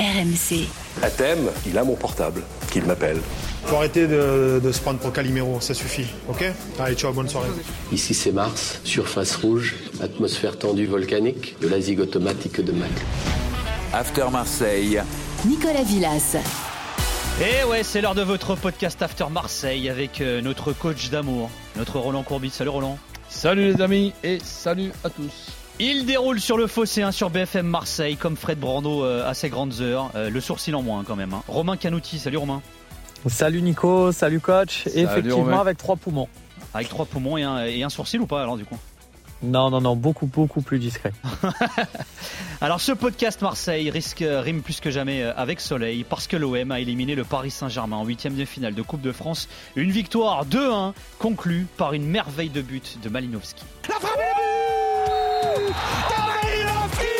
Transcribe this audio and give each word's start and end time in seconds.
RMC. 0.00 0.66
À 1.02 1.10
thème, 1.10 1.50
il 1.66 1.76
a 1.76 1.84
mon 1.84 1.94
portable, 1.94 2.42
qu'il 2.72 2.84
m'appelle. 2.84 3.18
Faut 3.66 3.76
arrêter 3.76 4.06
de, 4.06 4.58
de 4.62 4.72
se 4.72 4.80
prendre 4.80 4.98
pour 4.98 5.12
Calimero, 5.12 5.60
ça 5.60 5.74
suffit, 5.74 6.06
ok? 6.26 6.42
Allez, 6.78 6.94
ciao, 6.94 7.12
bonne 7.12 7.28
soirée. 7.28 7.50
Ici 7.92 8.14
c'est 8.14 8.32
Mars, 8.32 8.80
surface 8.82 9.36
rouge, 9.36 9.74
atmosphère 10.02 10.58
tendue 10.58 10.86
volcanique, 10.86 11.56
de 11.60 11.68
la 11.68 11.80
zig 11.82 12.00
automatique 12.00 12.62
de 12.64 12.72
Mac. 12.72 12.90
After 13.92 14.24
Marseille. 14.32 15.02
Nicolas 15.44 15.82
Villas. 15.82 16.36
Et 17.42 17.64
ouais, 17.64 17.82
c'est 17.82 18.00
l'heure 18.00 18.14
de 18.14 18.22
votre 18.22 18.54
podcast 18.54 19.02
After 19.02 19.26
Marseille 19.30 19.90
avec 19.90 20.22
euh, 20.22 20.40
notre 20.40 20.72
coach 20.72 21.10
d'amour, 21.10 21.50
notre 21.76 21.98
Roland 21.98 22.22
Courbis. 22.22 22.50
Salut 22.50 22.70
Roland. 22.70 22.98
Salut 23.28 23.72
les 23.72 23.82
amis 23.82 24.12
et 24.24 24.38
salut 24.42 24.92
à 25.04 25.10
tous. 25.10 25.52
Il 25.82 26.04
déroule 26.04 26.40
sur 26.40 26.58
le 26.58 26.66
fossé 26.66 27.00
1 27.02 27.10
sur 27.10 27.30
BFM 27.30 27.66
Marseille 27.66 28.16
comme 28.18 28.36
Fred 28.36 28.58
Brando 28.58 29.02
euh, 29.02 29.26
à 29.26 29.32
ses 29.32 29.48
grandes 29.48 29.80
heures. 29.80 30.10
Euh, 30.14 30.28
le 30.28 30.40
sourcil 30.42 30.74
en 30.74 30.82
moins 30.82 31.04
quand 31.04 31.16
même. 31.16 31.32
hein. 31.32 31.42
Romain 31.48 31.78
Canouti, 31.78 32.18
salut 32.18 32.36
Romain. 32.36 32.60
Salut 33.26 33.62
Nico, 33.62 34.12
salut 34.12 34.40
coach. 34.40 34.84
Salut, 34.84 34.98
Effectivement 34.98 35.36
Romain. 35.44 35.60
avec 35.60 35.78
trois 35.78 35.96
poumons. 35.96 36.28
Avec 36.74 36.88
trois 36.90 37.06
poumons 37.06 37.38
et 37.38 37.44
un, 37.44 37.64
et 37.64 37.82
un 37.82 37.88
sourcil 37.88 38.20
ou 38.20 38.26
pas 38.26 38.42
alors 38.42 38.58
du 38.58 38.64
coup? 38.66 38.76
Non, 39.42 39.70
non, 39.70 39.80
non, 39.80 39.96
beaucoup, 39.96 40.26
beaucoup 40.26 40.60
plus 40.60 40.78
discret. 40.78 41.14
Alors 42.60 42.78
ce 42.78 42.92
podcast 42.92 43.40
Marseille 43.40 43.88
risque 43.90 44.22
rime 44.22 44.60
plus 44.60 44.80
que 44.80 44.90
jamais 44.90 45.22
euh, 45.22 45.32
avec 45.34 45.60
Soleil 45.60 46.04
parce 46.04 46.26
que 46.26 46.36
l'OM 46.36 46.70
a 46.70 46.78
éliminé 46.78 47.14
le 47.14 47.24
Paris 47.24 47.50
Saint-Germain 47.50 47.96
en 47.96 48.04
huitième 48.04 48.34
de 48.34 48.44
finale 48.44 48.74
de 48.74 48.82
Coupe 48.82 49.00
de 49.00 49.12
France. 49.12 49.48
Une 49.76 49.90
victoire 49.92 50.44
2-1 50.44 50.92
conclue 51.18 51.66
par 51.78 51.94
une 51.94 52.04
merveille 52.06 52.50
de 52.50 52.60
but 52.60 52.98
de 53.02 53.08
Malinowski. 53.08 53.64
La 53.88 53.94
frappe 53.94 54.18
et 54.20 54.59
le 55.40 55.66
but 55.70 56.10
de 56.10 56.22
Malinowski 56.28 57.18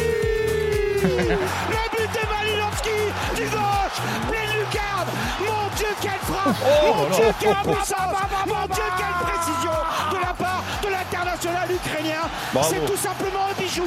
Le 1.70 1.83
but 1.91 2.11
de 2.12 2.23
Malinowski 2.30 2.98
du 3.37 3.45
gauche. 3.48 3.98
Pleine 4.28 4.52
lucarne 4.59 5.09
Mon 5.41 5.77
Dieu 5.77 5.92
quelle 6.00 6.20
frappe. 6.20 6.56
Mon 6.86 7.09
Dieu 7.17 7.25
quelle 7.41 7.55
puissance 7.62 8.17
Mon 8.47 8.67
Dieu 8.75 8.89
quelle 8.98 9.19
précision 9.28 9.77
de 10.12 10.17
la 10.20 10.34
part 10.34 10.62
de 10.83 10.89
l'international 10.89 11.69
ukrainien. 11.70 12.25
C'est 12.62 12.84
tout 12.84 12.97
simplement 12.97 13.47
un 13.50 13.61
bijou. 13.61 13.86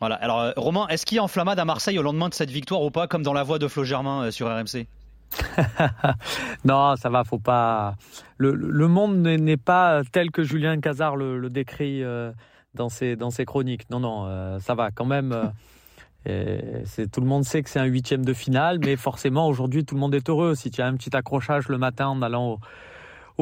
Voilà, 0.00 0.14
alors 0.16 0.40
euh, 0.40 0.52
Romain, 0.56 0.86
est-ce 0.88 1.04
qu'il 1.04 1.16
y 1.16 1.18
a 1.18 1.22
enflammade 1.22 1.58
à 1.58 1.64
Marseille 1.64 1.98
au 1.98 2.02
lendemain 2.02 2.28
de 2.30 2.34
cette 2.34 2.50
victoire 2.50 2.80
ou 2.82 2.90
pas 2.90 3.06
comme 3.06 3.22
dans 3.22 3.34
la 3.34 3.42
voix 3.42 3.58
de 3.58 3.68
Flo 3.68 3.84
Germain 3.84 4.24
euh, 4.24 4.30
sur 4.30 4.48
RMC 4.48 4.86
non, 6.64 6.96
ça 6.96 7.08
va, 7.08 7.22
faut 7.22 7.38
pas. 7.38 7.94
Le, 8.36 8.52
le 8.52 8.88
monde 8.88 9.16
n'est 9.18 9.36
n'est 9.36 9.56
pas 9.56 10.00
tel 10.10 10.32
que 10.32 10.42
Julien 10.42 10.80
Cazard 10.80 11.14
le, 11.14 11.38
le 11.38 11.50
décrit 11.50 12.02
euh, 12.02 12.32
dans, 12.74 12.88
ses, 12.88 13.16
dans 13.16 13.30
ses 13.30 13.44
chroniques. 13.44 13.88
Non, 13.90 14.00
non, 14.00 14.26
euh, 14.26 14.58
ça 14.60 14.74
va 14.74 14.90
quand 14.90 15.04
même. 15.04 15.32
euh, 16.26 16.82
c'est- 16.84 17.10
tout 17.10 17.20
le 17.20 17.26
monde 17.26 17.44
sait 17.44 17.62
que 17.62 17.70
c'est 17.70 17.78
un 17.80 17.84
huitième 17.84 18.24
de 18.24 18.32
finale, 18.32 18.78
mais 18.84 18.96
forcément 18.96 19.48
aujourd'hui 19.48 19.84
tout 19.84 19.94
le 19.94 20.00
monde 20.00 20.14
est 20.14 20.28
heureux. 20.28 20.54
Si 20.54 20.70
tu 20.70 20.82
as 20.82 20.86
un 20.86 20.94
petit 20.96 21.14
accrochage 21.16 21.68
le 21.68 21.78
matin 21.78 22.08
en 22.08 22.20
allant 22.22 22.52
au, 22.52 22.58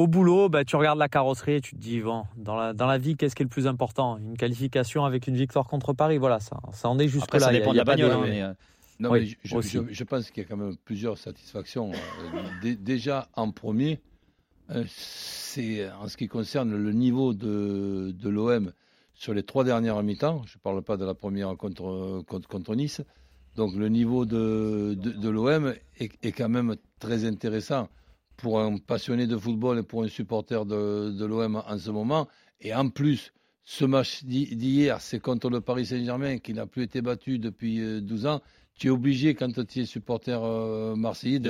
au 0.02 0.06
boulot, 0.06 0.48
bah, 0.48 0.64
tu 0.64 0.76
regardes 0.76 0.98
la 0.98 1.08
carrosserie 1.08 1.54
et 1.54 1.60
tu 1.60 1.74
te 1.74 1.80
dis 1.80 2.00
bon, 2.00 2.24
dans 2.36 2.54
la, 2.56 2.72
dans 2.72 2.86
la 2.86 2.98
vie, 2.98 3.16
qu'est-ce 3.16 3.34
qui 3.34 3.42
est 3.42 3.44
le 3.46 3.50
plus 3.50 3.66
important? 3.66 4.16
Une 4.18 4.36
qualification 4.36 5.04
avec 5.04 5.26
une 5.26 5.34
victoire 5.34 5.66
contre 5.66 5.92
Paris, 5.92 6.18
voilà, 6.18 6.38
ça, 6.40 6.58
ça 6.72 6.88
en 6.88 6.98
est 7.00 7.08
jusque 7.08 7.24
Après 7.24 7.40
là. 7.40 7.46
ça 7.46 7.52
Il 7.52 7.54
y 7.54 7.56
a- 7.56 7.60
dépend 7.60 7.72
il 7.72 7.74
de 7.74 7.76
y 7.76 7.78
la 7.78 7.82
a 7.82 7.96
bagnole, 7.96 8.12
hein, 8.12 8.20
de- 8.24 8.30
mais, 8.30 8.42
euh, 8.42 8.52
Non, 9.00 9.10
Oui, 9.10 9.20
mais 9.20 9.60
je, 9.62 9.68
je- 9.68 9.92
je 9.92 10.04
pense 10.04 10.30
qu'il 10.30 10.42
y 10.42 10.46
a 10.46 10.48
quand 10.48 10.56
même 10.56 10.76
plusieurs 10.84 11.18
satisfactions. 11.18 11.90
Euh, 11.92 12.38
dé- 12.62 12.74
Déjà, 12.76 13.28
en 13.34 13.50
premier, 13.52 14.00
euh, 14.70 14.84
c'est 14.88 15.88
en 16.00 16.08
ce 16.08 16.16
qui 16.16 16.26
concerne 16.28 16.76
le 16.76 16.92
niveau 16.92 17.32
de, 17.34 18.12
de 18.16 18.28
l'OM 18.28 18.72
sur 19.18 19.34
les 19.34 19.42
trois 19.42 19.64
dernières 19.64 20.00
mi-temps. 20.02 20.42
Je 20.46 20.56
ne 20.56 20.60
parle 20.60 20.80
pas 20.82 20.96
de 20.96 21.04
la 21.04 21.12
première 21.14 21.56
contre, 21.56 22.22
contre, 22.28 22.46
contre 22.48 22.74
Nice. 22.76 23.02
Donc 23.56 23.74
le 23.74 23.88
niveau 23.88 24.24
de, 24.24 24.94
de, 24.96 25.10
de 25.10 25.28
l'OM 25.28 25.74
est, 25.98 26.10
est 26.22 26.30
quand 26.32 26.48
même 26.48 26.76
très 27.00 27.24
intéressant 27.24 27.88
pour 28.36 28.60
un 28.60 28.76
passionné 28.78 29.26
de 29.26 29.36
football 29.36 29.80
et 29.80 29.82
pour 29.82 30.04
un 30.04 30.08
supporter 30.08 30.64
de, 30.64 31.10
de 31.10 31.24
l'OM 31.26 31.56
en 31.56 31.78
ce 31.78 31.90
moment. 31.90 32.28
Et 32.60 32.72
en 32.72 32.88
plus, 32.90 33.32
ce 33.64 33.84
match 33.84 34.22
d'hi- 34.24 34.54
d'hier, 34.54 35.00
c'est 35.00 35.18
contre 35.18 35.50
le 35.50 35.60
Paris 35.60 35.86
Saint-Germain 35.86 36.38
qui 36.38 36.54
n'a 36.54 36.66
plus 36.66 36.84
été 36.84 37.02
battu 37.02 37.40
depuis 37.40 37.80
euh, 37.80 38.00
12 38.00 38.26
ans. 38.26 38.40
Tu 38.78 38.86
es 38.86 38.90
obligé, 38.90 39.34
quand 39.34 39.52
tu 39.66 39.80
es 39.80 39.84
supporter 39.86 40.40
euh, 40.40 40.94
marseillais, 40.94 41.40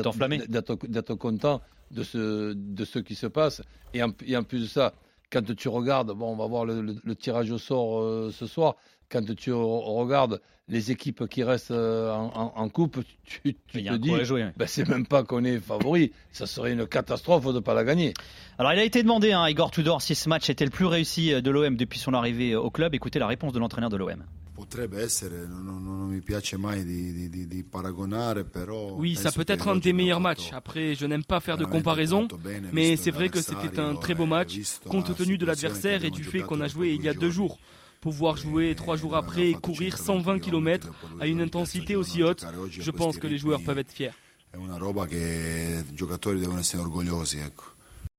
d'être 0.88 1.14
content 1.16 1.60
de 1.90 2.02
ce, 2.02 2.54
de 2.54 2.84
ce 2.86 2.98
qui 3.00 3.14
se 3.14 3.26
passe. 3.26 3.60
Et 3.92 4.02
en, 4.02 4.10
et 4.26 4.34
en 4.38 4.42
plus 4.44 4.60
de 4.62 4.66
ça, 4.66 4.94
quand 5.30 5.54
tu 5.56 5.68
regardes, 5.68 6.12
bon, 6.12 6.32
on 6.32 6.36
va 6.36 6.46
voir 6.46 6.64
le, 6.64 6.80
le- 6.80 6.96
le 7.02 7.14
tirage 7.16 7.50
au 7.50 7.58
sort 7.58 8.00
euh, 8.00 8.30
ce 8.32 8.46
soir, 8.46 8.76
quand 9.10 9.24
tu 9.36 9.50
re- 9.52 9.96
regardes 9.98 10.40
les 10.70 10.90
équipes 10.90 11.26
qui 11.28 11.42
restent 11.42 11.70
euh, 11.70 12.12
en, 12.12 12.26
en- 12.34 12.52
en 12.56 12.68
coupe, 12.68 12.98
tu, 13.24 13.54
te 13.54 13.78
dis, 13.96 14.08
jouer. 14.24 14.46
ben, 14.56 14.66
c'est 14.68 14.86
même 14.86 15.06
pas 15.06 15.22
qu'on 15.24 15.42
est 15.44 15.58
favori, 15.58 16.12
ça 16.30 16.46
serait 16.46 16.72
une 16.72 16.86
catastrophe 16.86 17.46
de 17.46 17.52
ne 17.52 17.60
pas 17.60 17.72
la 17.72 17.84
gagner. 17.84 18.12
Alors 18.58 18.72
il 18.74 18.78
a 18.78 18.84
été 18.84 19.02
demandé 19.02 19.32
hein, 19.32 19.42
à 19.42 19.50
Igor 19.50 19.70
Tudor 19.70 20.02
si 20.02 20.14
ce 20.14 20.28
match 20.28 20.50
était 20.50 20.66
le 20.66 20.70
plus 20.70 20.84
réussi 20.84 21.32
euh, 21.32 21.40
de 21.40 21.50
l'OM 21.50 21.76
depuis 21.76 21.98
son 21.98 22.12
arrivée 22.12 22.54
au 22.54 22.70
club. 22.70 22.94
Écoutez 22.94 23.18
la 23.18 23.26
réponse 23.26 23.52
de 23.54 23.58
l'entraîneur 23.58 23.88
de 23.90 23.96
l'OM. 23.96 24.24
Potrebbe 24.58 25.00
essere, 25.00 25.46
non, 25.46 25.60
non- 25.62 25.80
non 25.80 26.08
mi 26.08 26.20
piace 26.20 26.56
mai 26.56 26.82
di, 26.84 27.12
di- 27.12 27.28
di- 27.28 27.46
di 27.46 27.62
paragonare, 27.62 28.42
però. 28.44 28.90
Oui, 28.96 29.14
ça 29.14 29.30
peut 29.30 29.44
être 29.46 29.68
un 29.68 29.76
des 29.76 29.92
meilleurs 29.92 30.18
matchs. 30.20 30.52
Après, 30.52 30.96
je 30.96 31.06
n'aime 31.06 31.22
pas 31.22 31.38
faire 31.38 31.56
de 31.56 31.64
comparaison, 31.64 32.26
mais 32.72 32.96
c'est 32.96 33.12
vrai 33.12 33.28
que 33.28 33.40
c'était 33.40 33.78
un 33.78 33.94
très 33.94 34.16
beau 34.16 34.24
eh, 34.24 34.26
match, 34.26 34.58
compte 34.88 35.14
tenu 35.14 35.38
de 35.38 35.46
l'adversaire 35.46 36.04
et 36.04 36.10
du 36.10 36.24
fait 36.24 36.42
qu'on 36.42 36.60
a 36.60 36.66
joué 36.66 36.94
il 36.94 37.04
y 37.04 37.08
a 37.08 37.14
deux 37.14 37.30
jours. 37.30 37.60
Pouvoir 38.00 38.36
jouer 38.36 38.70
Eh, 38.70 38.74
trois 38.74 38.96
jours 38.96 39.14
après 39.14 39.50
et 39.50 39.54
courir 39.54 39.96
120 39.96 40.24
120 40.24 40.38
km 40.40 40.88
à 41.20 41.26
une 41.28 41.40
intensité 41.40 41.94
aussi 41.94 42.24
haute, 42.24 42.42
a 42.42 42.52
je 42.68 42.90
pense 42.90 43.16
que 43.16 43.28
les 43.28 43.38
joueurs 43.38 43.60
peuvent 43.62 43.78
être 43.78 43.92
fiers. 43.92 44.10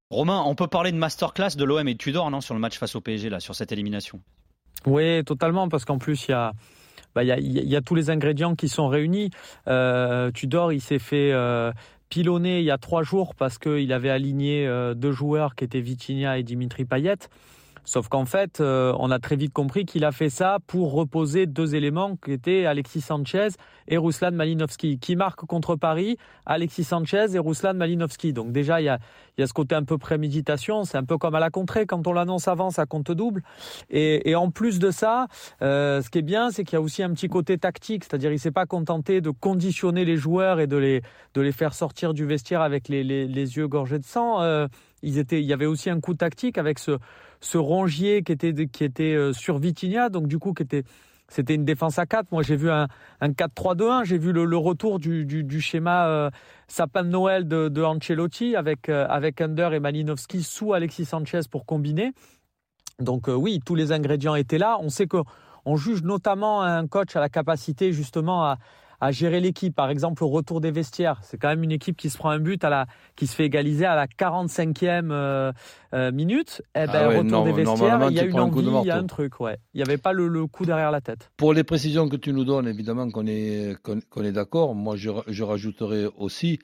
Romain, 0.10 0.42
on 0.46 0.56
peut 0.56 0.68
parler 0.68 0.92
de 0.94 0.98
masterclass 0.98 1.56
de 1.58 1.64
l'OM 1.66 1.88
et 1.88 1.94
de 1.94 1.98
Tudor 1.98 2.32
non 2.32 2.40
sur 2.42 2.54
le 2.54 2.60
match 2.62 2.78
face 2.78 2.96
au 2.96 3.02
PSG 3.02 3.30
là, 3.30 3.40
sur 3.42 3.56
cette 3.56 3.72
élimination? 3.74 4.22
Oui, 4.86 5.24
totalement, 5.24 5.70
parce 5.70 5.86
qu'en 5.86 5.98
plus, 5.98 6.28
il 6.28 6.32
y 6.32 7.76
a, 7.76 7.82
tous 7.82 7.96
les 7.96 8.10
ingrédients 8.10 8.56
qui 8.56 8.70
sont 8.70 8.88
réunis. 8.88 9.30
Euh, 9.68 10.32
Tudor, 10.32 10.74
il 10.74 10.82
s'est 10.82 11.00
fait 11.00 11.32
euh, 11.32 11.72
pilonner 12.10 12.60
il 12.60 12.66
y 12.66 12.72
a 12.72 12.78
trois 12.78 13.04
jours 13.04 13.36
parce 13.36 13.58
qu'il 13.58 13.92
avait 13.94 14.10
aligné 14.10 14.68
euh, 14.68 14.94
deux 14.94 15.12
joueurs 15.12 15.56
qui 15.56 15.64
étaient 15.64 15.82
Vitinha 15.82 16.38
et 16.38 16.44
Dimitri 16.44 16.86
Payet. 16.86 17.18
Sauf 17.84 18.08
qu'en 18.08 18.26
fait, 18.26 18.62
euh, 18.62 18.94
on 19.00 19.12
a 19.12 19.20
très 19.20 19.36
vite 19.36 19.54
compris 19.54 19.86
qu'il 19.86 20.06
a 20.06 20.12
fait 20.12 20.30
ça 20.30 20.58
pour 20.68 20.94
reposer 20.94 21.46
deux 21.46 21.76
éléments 21.76 22.16
qui 22.18 22.32
étaient 22.32 22.66
Alexis 22.66 23.02
Sanchez 23.02 23.50
et 23.88 23.98
Ruslan 23.98 24.32
Malinowski, 24.32 25.00
qui 25.00 25.16
marquent 25.16 25.46
contre 25.46 25.76
Paris, 25.76 26.18
Alexis 26.46 26.84
Sanchez 26.84 27.34
et 27.34 27.40
Ruslan 27.40 27.74
Malinowski. 27.74 28.34
Donc 28.34 28.52
déjà, 28.52 28.82
il 28.82 28.86
y 28.86 28.90
a, 28.90 29.00
ce 29.38 29.54
côté 29.54 29.76
un 29.76 29.84
peu 29.84 29.98
préméditation, 29.98 30.84
c'est 30.84 30.98
un 30.98 31.04
peu 31.04 31.18
comme 31.18 31.36
à 31.36 31.40
la 31.40 31.50
contrée, 31.50 31.86
quand 31.86 32.06
on 32.06 32.14
l'annonce 32.14 32.48
avant, 32.48 32.70
ça 32.70 32.86
compte 32.86 33.12
double. 33.12 33.42
Et, 33.90 34.36
en 34.36 34.52
plus 34.52 34.80
de 34.80 34.92
ça, 34.92 35.28
euh, 35.62 36.02
ce 36.02 36.10
qui 36.10 36.20
est 36.20 36.24
bien, 36.24 36.52
c'est 36.52 36.64
qu'il 36.64 36.74
y 36.74 36.78
a 36.78 36.82
aussi 36.82 37.04
un 37.04 37.12
petit 37.14 37.28
côté 37.28 37.58
tactique, 37.58 38.04
c'est-à-dire 38.04 38.32
il 38.32 38.40
s'est 38.40 38.52
pas 38.52 38.66
contenté 38.66 39.22
de 39.22 39.32
conditionner 39.32 40.06
les 40.06 40.18
joueurs 40.18 40.60
et 40.60 40.68
de 40.68 40.78
les, 40.78 41.52
faire 41.52 41.74
sortir 41.74 42.14
du 42.14 42.26
vestiaire 42.26 42.62
avec 42.62 42.88
les, 42.88 43.04
yeux 43.04 43.68
gorgés 43.68 44.00
de 44.00 44.06
sang. 44.06 44.42
Euh, 44.42 44.68
il 45.02 45.16
y 45.32 45.54
avait 45.54 45.66
aussi 45.66 45.90
un 45.90 46.00
coup 46.00 46.14
tactique 46.14 46.58
avec 46.58 46.78
ce, 46.78 46.98
ce 47.42 47.58
rongier 47.58 48.24
qui 48.24 48.32
était, 48.32 48.54
qui 48.68 48.84
était 48.84 49.16
euh, 49.16 49.34
sur 49.34 49.58
Vitinha, 49.58 50.10
donc 50.10 50.28
du 50.28 50.40
coup 50.40 50.54
qui 50.54 50.64
était 50.64 50.84
c'était 51.32 51.54
une 51.54 51.64
défense 51.64 52.00
à 52.00 52.08
4. 52.08 52.32
Moi, 52.32 52.42
j'ai 52.42 52.56
vu 52.56 52.72
un, 52.72 52.88
un 53.22 53.30
4-3-2-1. 53.30 54.04
J'ai 54.04 54.18
vu 54.18 54.32
le, 54.32 54.46
le 54.46 54.58
retour 54.58 54.98
du, 54.98 55.26
du, 55.26 55.62
schéma 55.62 56.08
euh, 56.08 56.32
sapin 56.68 57.04
de 57.04 57.10
Noël 57.10 57.48
de, 57.48 57.84
Ancelotti 57.84 58.56
avec, 58.56 58.90
euh, 58.90 59.06
avec 59.08 59.40
Under 59.40 59.76
et 59.76 59.80
Malinowski 59.80 60.42
sous 60.42 60.74
Alexis 60.74 61.06
Sanchez 61.06 61.42
pour 61.48 61.68
combiner. 61.68 62.14
Donc 62.98 63.28
oui, 63.28 63.60
tous 63.64 63.76
les 63.76 63.92
ingrédients 63.92 64.34
étaient 64.34 64.58
là. 64.58 64.78
On 64.82 64.90
sait 64.90 65.06
que 65.06 65.18
on 65.66 65.76
juge 65.76 66.02
notamment 66.02 66.64
un 66.64 66.88
coach 66.88 67.16
à 67.16 67.20
la 67.20 67.30
capacité 67.30 67.94
justement 67.94 68.44
à, 68.44 68.58
à 69.02 69.12
gérer 69.12 69.40
l'équipe. 69.40 69.76
Par 69.76 69.90
exemple, 69.90 70.24
au 70.24 70.30
retour 70.30 70.62
des 70.62 70.72
vestiaires, 70.72 71.20
c'est 71.24 71.38
quand 71.38 71.50
même 71.50 71.64
une 71.64 71.72
équipe 71.72 71.98
qui 71.98 72.10
se 72.10 72.18
prend 72.18 72.30
un 72.30 72.40
but 72.40 72.64
à 72.64 72.70
la, 72.70 72.88
qui 73.16 73.28
se 73.28 73.36
fait 73.36 73.46
égaliser 73.46 73.86
à 73.86 73.96
la 73.96 74.08
45e 74.08 75.10
euh, 75.12 75.52
euh, 75.94 76.12
minute. 76.12 76.62
Eh 76.76 76.86
ben, 76.86 76.92
Ah 76.94 77.08
ouais, 77.10 77.18
retour 77.18 77.44
des 77.44 77.52
vestiaires, 77.52 78.08
il 78.10 78.16
y 78.16 78.20
a 78.20 78.24
une 78.24 78.38
un 78.38 78.42
envie, 78.44 78.64
de 78.64 78.70
il 78.70 78.88
y 78.88 78.92
a 78.92 78.98
un 78.98 79.06
truc, 79.06 79.40
ouais. 79.40 79.58
Il 79.74 79.78
n'y 79.78 79.84
avait 79.84 79.98
pas 79.98 80.14
le, 80.14 80.28
le 80.28 80.48
coup 80.48 80.66
derrière 80.66 80.92
la 80.92 81.02
tête. 81.02 81.32
Pour 81.38 81.54
les 81.54 81.64
précisions 81.64 82.10
que 82.10 82.18
tu 82.18 82.34
nous 82.34 82.46
donnes, 82.46 82.68
évidemment 82.68 83.10
qu'on 83.10 83.28
est, 83.28 83.76
qu'on, 83.84 84.00
qu'on 84.10 84.24
est 84.24 84.32
d'accord. 84.32 84.76
Moi, 84.76 84.96
je, 84.96 85.10
je 85.28 85.44
rajouterai 85.44 86.08
aussi 86.18 86.60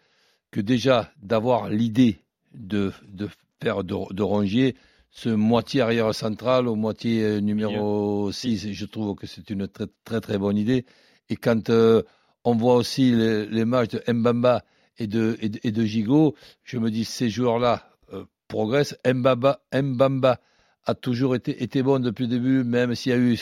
que 0.52 0.62
déjà 0.62 1.12
d'avoir 1.22 1.70
l'idée 1.70 2.20
de, 2.54 2.92
de 3.08 3.28
faire 3.62 3.84
de, 3.84 4.14
de 4.14 4.24
Rongier 4.24 4.76
ce 5.16 5.30
moitié 5.30 5.80
arrière 5.80 6.14
central 6.14 6.68
au 6.68 6.76
moitié 6.76 7.24
euh, 7.24 7.40
numéro 7.40 8.32
6, 8.34 8.74
je 8.74 8.86
trouve 8.86 9.16
que 9.16 9.26
c'est 9.26 9.50
une 9.50 9.66
très 9.68 9.88
très 10.04 10.20
très 10.20 10.38
bonne 10.38 10.58
idée. 10.58 10.86
Et 11.30 11.38
quand 11.38 11.70
euh, 11.70 12.04
on 12.46 12.56
voit 12.56 12.76
aussi 12.76 13.12
les, 13.12 13.46
les 13.48 13.66
matchs 13.66 13.90
de 13.92 14.02
Mbamba 14.12 14.64
et 14.98 15.08
de, 15.08 15.38
et 15.42 15.50
de, 15.50 15.60
et 15.64 15.72
de 15.72 15.84
Gigot, 15.84 16.36
je 16.64 16.78
me 16.78 16.90
dis 16.90 17.04
ces 17.04 17.30
joueurs-là 17.30 17.90
euh, 18.14 18.24
progressent. 18.48 18.96
Mbamba, 19.06 19.60
Mbamba 19.74 20.40
a 20.86 20.94
toujours 20.94 21.36
été, 21.36 21.64
été 21.64 21.82
bon 21.82 22.00
depuis 22.00 22.24
le 22.26 22.30
début, 22.30 22.64
même 22.64 22.94
s'il 22.94 23.12
y 23.12 23.16
a 23.16 23.18
eu 23.18 23.36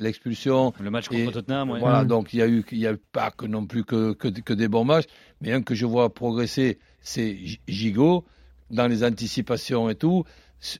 l'expulsion. 0.00 0.72
Le 0.80 0.90
match 0.90 1.08
contre 1.08 1.20
Et 1.20 1.30
Tottenham, 1.30 1.70
ouais. 1.70 1.78
Voilà, 1.80 2.04
Mm. 2.04 2.08
donc 2.08 2.32
il 2.32 2.38
y 2.38 2.42
a 2.42 2.48
eu, 2.48 2.64
il 2.72 2.78
y 2.78 2.86
a 2.86 2.92
eu 2.92 2.96
pas 3.12 3.30
que 3.30 3.46
non 3.46 3.66
plus 3.66 3.84
que, 3.84 4.14
que, 4.14 4.28
que 4.28 4.54
des 4.54 4.66
bons 4.68 4.84
matchs, 4.84 5.04
mais 5.42 5.52
un 5.52 5.62
que 5.62 5.74
je 5.74 5.84
vois 5.86 6.12
progresser, 6.12 6.78
c'est 7.02 7.38
Gigot 7.68 8.24
dans 8.70 8.88
les 8.88 9.04
anticipations 9.04 9.90
et 9.90 9.94
tout. 9.94 10.24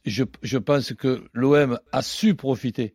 Je, 0.05 0.25
je 0.43 0.59
pense 0.59 0.93
que 0.95 1.23
l'OM 1.35 1.79
a 1.93 2.03
su 2.03 2.35
profiter. 2.35 2.95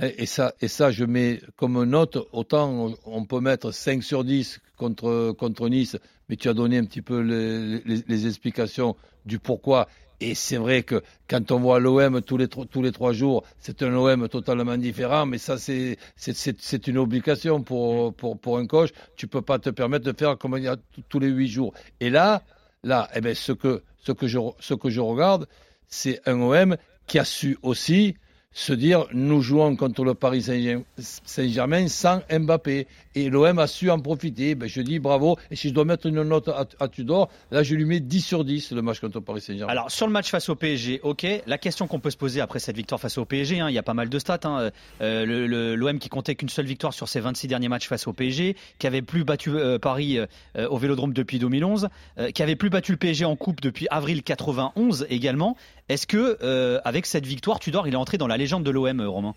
Et, 0.00 0.24
ça, 0.24 0.54
et 0.62 0.68
ça, 0.68 0.90
je 0.90 1.04
mets 1.04 1.40
comme 1.56 1.82
note, 1.84 2.16
autant 2.32 2.94
on, 3.04 3.24
peut 3.26 3.40
mettre 3.40 3.72
5 3.72 4.02
sur 4.02 4.24
10 4.24 4.60
contre, 4.76 5.32
contre 5.32 5.68
Nice, 5.68 5.98
mais 6.28 6.36
tu 6.36 6.48
as 6.48 6.54
donné 6.54 6.78
un 6.78 6.84
petit 6.84 7.02
peu 7.02 7.20
les, 7.20 8.26
explications 8.26 8.96
du 9.26 9.38
pourquoi. 9.38 9.88
Et 10.18 10.34
c'est 10.34 10.56
vrai 10.56 10.82
que 10.82 11.02
quand 11.28 11.50
on 11.50 11.58
voit 11.58 11.78
l'OM 11.78 12.22
tous 12.22 12.38
les, 12.38 12.48
tous 12.48 12.80
les 12.80 12.92
trois 12.92 13.12
jours, 13.12 13.44
c'est 13.58 13.82
un 13.82 13.94
OM 13.94 14.28
totalement 14.30 14.78
différent, 14.78 15.26
mais 15.26 15.36
ça, 15.36 15.58
c'est 15.58 16.86
une 16.86 16.98
obligation 16.98 17.62
pour, 17.62 18.14
pour, 18.14 18.38
pour 18.38 18.56
un 18.56 18.66
coach. 18.66 18.90
Tu 19.16 19.26
peux 19.26 19.42
pas 19.42 19.58
te 19.58 19.68
permettre 19.68 20.06
de 20.06 20.16
faire 20.16 20.38
comme 20.38 20.56
il 20.56 20.64
y 20.64 20.68
a 20.68 20.76
tous 21.10 21.18
les 21.18 21.28
huit 21.28 21.48
jours. 21.48 21.74
Et 22.00 22.08
là, 22.08 22.42
là 22.82 23.10
eh 23.14 23.20
ben, 23.20 23.34
ce, 23.34 23.52
que, 23.52 23.82
ce, 23.98 24.12
que 24.12 24.26
je, 24.26 24.38
ce 24.58 24.72
que 24.72 24.88
je 24.88 25.00
regarde, 25.00 25.46
c'est 25.86 26.20
un 26.24 26.40
OM 26.40 26.76
qui 27.06 27.18
a 27.18 27.24
su 27.24 27.58
aussi 27.62 28.14
se 28.52 28.72
dire 28.72 29.06
nous 29.12 29.40
jouons 29.40 29.76
contre 29.76 30.04
le 30.04 30.14
Paris 30.14 30.42
Saint- 30.42 30.82
Saint-Germain 30.98 31.88
sans 31.88 32.20
Mbappé. 32.30 32.86
Et 33.14 33.28
l'OM 33.28 33.58
a 33.58 33.66
su 33.66 33.90
en 33.90 33.98
profiter. 34.00 34.54
Ben, 34.54 34.68
je 34.68 34.80
dis 34.80 34.98
bravo. 34.98 35.36
Et 35.50 35.56
si 35.56 35.68
je 35.68 35.74
dois 35.74 35.84
mettre 35.84 36.06
une 36.06 36.22
note 36.22 36.48
à, 36.48 36.88
Tudor, 36.88 37.28
là, 37.50 37.62
je 37.62 37.74
lui 37.74 37.84
mets 37.84 38.00
10 38.00 38.20
sur 38.22 38.44
10 38.44 38.72
le 38.72 38.80
match 38.82 39.00
contre 39.00 39.18
le 39.18 39.24
Paris 39.24 39.42
Saint-Germain. 39.42 39.70
Alors 39.70 39.90
sur 39.90 40.06
le 40.06 40.12
match 40.12 40.30
face 40.30 40.48
au 40.48 40.54
PSG, 40.54 41.00
ok. 41.02 41.26
La 41.46 41.58
question 41.58 41.86
qu'on 41.86 42.00
peut 42.00 42.10
se 42.10 42.16
poser 42.16 42.40
après 42.40 42.58
cette 42.58 42.76
victoire 42.76 43.00
face 43.00 43.18
au 43.18 43.24
PSG, 43.26 43.60
hein, 43.60 43.68
il 43.68 43.74
y 43.74 43.78
a 43.78 43.82
pas 43.82 43.92
mal 43.94 44.08
de 44.08 44.18
stats. 44.18 44.40
Hein. 44.44 44.70
Euh, 45.02 45.76
L'OM 45.76 45.98
qui 45.98 46.08
comptait 46.08 46.34
qu'une 46.34 46.48
seule 46.48 46.64
victoire 46.66 46.94
sur 46.94 47.08
ses 47.08 47.20
26 47.20 47.48
derniers 47.48 47.68
matchs 47.68 47.88
face 47.88 48.06
au 48.06 48.12
PSG, 48.14 48.56
qui 48.78 48.86
avait 48.86 49.02
plus 49.02 49.24
battu 49.24 49.50
euh, 49.50 49.78
Paris 49.78 50.18
euh, 50.18 50.68
au 50.68 50.78
Vélodrome 50.78 51.12
depuis 51.12 51.38
2011, 51.38 51.88
euh, 52.18 52.30
qui 52.30 52.42
avait 52.42 52.56
plus 52.56 52.70
battu 52.70 52.92
le 52.92 52.98
PSG 52.98 53.24
en 53.26 53.36
coupe 53.36 53.60
depuis 53.60 53.86
avril 53.90 54.22
91 54.22 55.06
également. 55.10 55.56
Est-ce 55.92 56.06
que 56.06 56.38
euh, 56.42 56.80
avec 56.86 57.04
cette 57.04 57.26
victoire, 57.26 57.60
Tudor, 57.60 57.86
il 57.86 57.92
est 57.92 57.98
entré 57.98 58.16
dans 58.16 58.26
la 58.26 58.38
légende 58.38 58.64
de 58.64 58.70
l'OM, 58.70 58.98
euh, 58.98 59.10
Romain? 59.10 59.34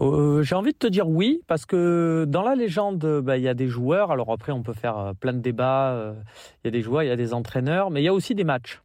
Euh, 0.00 0.42
J'ai 0.42 0.54
envie 0.54 0.72
de 0.72 0.78
te 0.78 0.86
dire 0.86 1.06
oui, 1.06 1.42
parce 1.46 1.66
que 1.66 2.24
dans 2.26 2.40
la 2.40 2.54
légende, 2.54 3.20
bah, 3.22 3.36
il 3.36 3.42
y 3.42 3.48
a 3.48 3.52
des 3.52 3.68
joueurs. 3.68 4.10
Alors 4.12 4.32
après, 4.32 4.52
on 4.52 4.62
peut 4.62 4.72
faire 4.72 5.12
plein 5.20 5.34
de 5.34 5.40
débats. 5.40 6.14
Il 6.64 6.66
y 6.66 6.68
a 6.68 6.70
des 6.70 6.80
joueurs, 6.80 7.02
il 7.02 7.08
y 7.08 7.12
a 7.12 7.16
des 7.16 7.34
entraîneurs, 7.34 7.90
mais 7.90 8.00
il 8.00 8.04
y 8.04 8.08
a 8.08 8.14
aussi 8.14 8.34
des 8.34 8.44
matchs. 8.44 8.80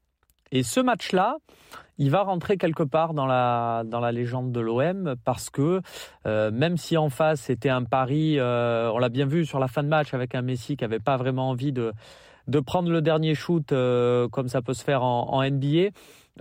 Et 0.52 0.62
ce 0.62 0.82
match-là, 0.82 1.38
il 1.98 2.12
va 2.12 2.24
rentrer 2.24 2.58
quelque 2.58 2.84
part 2.84 3.14
dans 3.14 3.26
la, 3.26 4.12
légende 4.12 4.52
de 4.52 4.60
l'OM 4.60 5.16
parce 5.24 5.50
que 5.50 5.80
même 6.26 6.76
si 6.76 6.98
en 6.98 7.10
face 7.10 7.44
c'était 7.44 7.70
un 7.70 7.86
pari, 7.86 8.40
on 8.42 8.98
l'a 9.00 9.10
bien 9.10 9.26
vu 9.26 9.46
sur 9.46 9.60
la 9.60 9.70
fin 9.70 9.84
de 9.84 9.88
match 9.88 10.14
avec 10.14 10.36
un 10.36 10.42
Messi 10.42 10.76
qui 10.76 10.84
n'avait 10.84 11.00
pas 11.00 11.16
vraiment 11.16 11.50
envie 11.50 11.72
de, 11.72 11.94
de 12.48 12.60
prendre 12.60 12.90
le 12.90 13.02
dernier 13.02 13.36
shoot 13.36 13.70
comme 13.70 14.48
ça 14.50 14.62
peut 14.62 14.74
se 14.74 14.84
faire 14.84 15.04
en 15.04 15.42
NBA, 15.42 15.92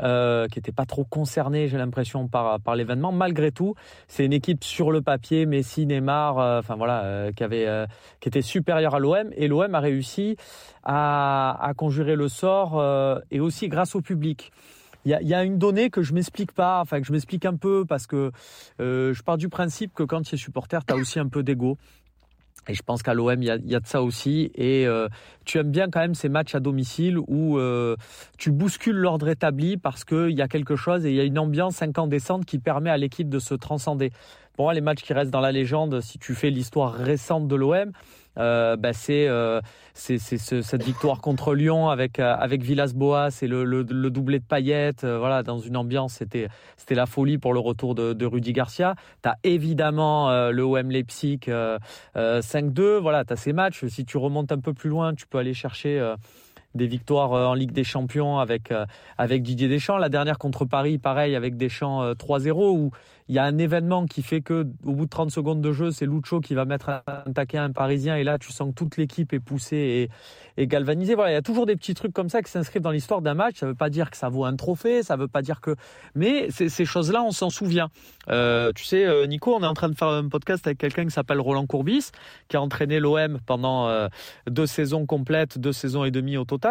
euh, 0.00 0.46
qui 0.48 0.58
n'était 0.58 0.72
pas 0.72 0.84
trop 0.84 1.04
concerné, 1.04 1.68
j'ai 1.68 1.78
l'impression, 1.78 2.28
par, 2.28 2.58
l'événement. 2.74 3.12
Malgré 3.12 3.50
tout, 3.50 3.74
c'est 4.08 4.24
une 4.24 4.32
équipe 4.32 4.62
sur 4.64 4.90
le 4.90 5.00
papier, 5.00 5.46
Messi, 5.46 5.86
Neymar, 5.86 6.38
euh, 6.38 6.58
enfin 6.58 6.76
voilà, 6.76 7.02
euh, 7.04 7.32
qui, 7.32 7.42
avait, 7.44 7.66
qui 8.20 8.28
était 8.28 8.42
supérieure 8.42 8.94
à 8.94 8.98
l'OM. 8.98 9.30
Et 9.36 9.48
l'OM 9.48 9.74
a 9.74 9.80
réussi 9.80 10.36
à, 10.84 11.72
conjurer 11.76 12.16
le 12.16 12.28
sort 12.28 12.82
et 13.30 13.40
aussi 13.40 13.68
grâce 13.68 13.94
au 13.94 14.00
public. 14.00 14.52
Il 15.04 15.12
y, 15.12 15.34
a, 15.34 15.44
une 15.44 15.56
donnée 15.56 15.88
que 15.88 16.02
je 16.02 16.12
m'explique 16.12 16.50
pas, 16.52 16.80
enfin 16.80 17.00
que 17.00 17.06
je 17.06 17.12
m'explique 17.12 17.44
un 17.44 17.54
peu 17.54 17.84
parce 17.84 18.06
que 18.06 18.32
je 18.78 19.22
pars 19.22 19.36
du 19.36 19.48
principe 19.48 19.94
que 19.94 20.02
quand 20.02 20.22
tu 20.22 20.34
es 20.34 20.38
supporter, 20.38 20.84
tu 20.84 20.94
as 20.94 20.96
aussi 20.96 21.18
un 21.18 21.28
peu 21.28 21.42
d'ego. 21.42 21.78
Et 22.68 22.74
je 22.74 22.82
pense 22.82 23.02
qu'à 23.02 23.14
l'OM, 23.14 23.40
il 23.40 23.46
y 23.46 23.50
a, 23.50 23.58
de 23.58 23.86
ça 23.86 24.02
aussi. 24.02 24.50
Et 24.56 24.86
euh, 24.86 25.08
tu 25.44 25.58
aimes 25.58 25.70
bien 25.70 25.88
quand 25.88 26.00
même 26.00 26.14
ces 26.14 26.28
matchs 26.28 26.54
à 26.54 26.60
domicile 26.60 27.16
où 27.18 27.58
euh, 27.58 27.96
tu 28.38 28.50
bouscules 28.50 28.96
l'ordre 28.96 29.28
établi 29.28 29.76
parce 29.76 30.04
qu'il 30.04 30.32
y 30.32 30.42
a 30.42 30.48
quelque 30.48 30.74
chose 30.74 31.06
et 31.06 31.10
il 31.10 31.16
y 31.16 31.20
a 31.20 31.24
une 31.24 31.38
ambiance 31.38 31.82
incandescente 31.82 32.44
qui 32.44 32.58
permet 32.58 32.90
à 32.90 32.96
l'équipe 32.96 33.28
de 33.28 33.38
se 33.38 33.54
transcender. 33.54 34.10
Pour 34.56 34.66
moi, 34.66 34.74
les 34.74 34.80
matchs 34.80 35.02
qui 35.02 35.12
restent 35.12 35.30
dans 35.30 35.40
la 35.40 35.52
légende, 35.52 36.00
si 36.00 36.18
tu 36.18 36.34
fais 36.34 36.50
l'histoire 36.50 36.92
récente 36.92 37.46
de 37.46 37.54
l'OM, 37.54 37.92
euh, 38.38 38.76
bah, 38.76 38.92
c'est 38.92 39.28
euh, 39.28 39.60
cette 39.94 40.82
victoire 40.82 41.20
contre 41.20 41.54
Lyon 41.54 41.88
avec 41.88 42.18
euh, 42.18 42.34
avec 42.34 42.62
Villas-Boas 42.62 43.30
et 43.40 43.46
le, 43.46 43.84
doublé 43.84 44.38
de 44.38 44.44
Payet. 44.44 44.92
voilà, 45.02 45.42
dans 45.42 45.58
une 45.58 45.76
ambiance, 45.76 46.14
c'était 46.14 46.48
la 46.90 47.06
folie 47.06 47.38
pour 47.38 47.54
le 47.54 47.60
retour 47.60 47.94
de, 47.94 48.26
Rudy 48.26 48.52
Garcia. 48.52 48.94
T'as 49.22 49.34
évidemment 49.44 50.30
euh, 50.30 50.50
le 50.50 50.62
OM 50.62 50.90
Leipzig 50.90 51.40
euh, 51.48 51.78
euh, 52.16 52.40
5-2. 52.40 52.98
Voilà, 52.98 53.24
t'as 53.24 53.36
ces 53.36 53.52
matchs. 53.52 53.84
Si 53.86 54.04
tu 54.04 54.16
remontes 54.18 54.52
un 54.52 54.60
peu 54.60 54.72
plus 54.72 54.90
loin, 54.90 55.14
tu 55.14 55.26
peux 55.26 55.38
aller 55.38 55.54
chercher. 55.54 56.14
Euh, 56.76 56.86
des 56.86 56.86
victoires 56.86 57.32
euh, 57.32 57.46
en 57.46 57.54
Ligue 57.54 57.72
des 57.72 57.84
Champions 57.84 58.38
avec 58.38 58.70
euh, 58.70 58.86
avec 59.18 59.42
Didier 59.42 59.68
Deschamps. 59.68 59.98
La 59.98 60.08
dernière 60.08 60.38
contre 60.38 60.64
Paris, 60.64 60.98
pareil 60.98 61.34
avec 61.34 61.56
Deschamps 61.56 62.02
euh, 62.02 62.14
3-0 62.14 62.76
où 62.76 62.90
il 63.28 63.34
y 63.34 63.38
a 63.38 63.44
un 63.44 63.58
événement 63.58 64.06
qui 64.06 64.22
fait 64.22 64.40
que 64.40 64.66
au 64.84 64.92
bout 64.92 65.06
de 65.06 65.10
30 65.10 65.30
secondes 65.30 65.60
de 65.60 65.72
jeu, 65.72 65.90
c'est 65.90 66.06
Lucho 66.06 66.40
qui 66.40 66.54
va 66.54 66.64
mettre 66.64 67.02
un 67.06 67.32
taquet 67.32 67.58
à 67.58 67.64
un 67.64 67.72
Parisien 67.72 68.16
et 68.16 68.22
là 68.22 68.38
tu 68.38 68.52
sens 68.52 68.68
que 68.68 68.74
toute 68.74 68.96
l'équipe 68.96 69.32
est 69.32 69.40
poussée 69.40 70.08
et, 70.56 70.66
galvanisée. 70.66 71.14
Voilà, 71.14 71.32
il 71.32 71.34
y 71.34 71.38
a 71.38 71.42
toujours 71.42 71.66
des 71.66 71.76
petits 71.76 71.94
trucs 71.94 72.12
comme 72.12 72.28
ça 72.28 72.40
qui 72.40 72.50
s'inscrivent 72.50 72.82
dans 72.82 72.92
l'histoire 72.92 73.22
d'un 73.22 73.34
match. 73.34 73.56
Ça 73.56 73.66
veut 73.66 73.74
pas 73.74 73.90
dire 73.90 74.10
que 74.10 74.16
ça 74.16 74.28
vaut 74.28 74.44
un 74.44 74.54
trophée, 74.54 75.02
ça 75.02 75.16
veut 75.16 75.28
pas 75.28 75.42
dire 75.42 75.60
que, 75.60 75.74
mais 76.14 76.48
ces 76.50 76.84
choses-là, 76.84 77.22
on 77.22 77.32
s'en 77.32 77.50
souvient. 77.50 77.88
Euh, 78.28 78.72
tu 78.74 78.84
sais, 78.84 79.04
euh, 79.04 79.26
Nico, 79.26 79.54
on 79.54 79.62
est 79.62 79.66
en 79.66 79.74
train 79.74 79.88
de 79.88 79.94
faire 79.94 80.08
un 80.08 80.28
podcast 80.28 80.66
avec 80.66 80.78
quelqu'un 80.78 81.04
qui 81.04 81.10
s'appelle 81.10 81.40
Roland 81.40 81.66
Courbis, 81.66 82.10
qui 82.48 82.56
a 82.56 82.62
entraîné 82.62 83.00
l'OM 83.00 83.38
pendant 83.44 83.88
euh, 83.88 84.08
deux 84.48 84.66
saisons 84.66 85.04
complètes, 85.04 85.58
deux 85.58 85.72
saisons 85.72 86.04
et 86.04 86.10
demie 86.10 86.36
au 86.36 86.44
total. 86.44 86.65